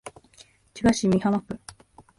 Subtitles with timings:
[0.73, 1.59] 千葉市美浜区